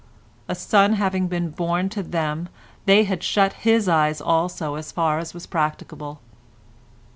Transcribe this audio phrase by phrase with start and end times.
[0.47, 2.49] A son having been born to them
[2.87, 6.21] they had shut his eyes also as far as was practicable.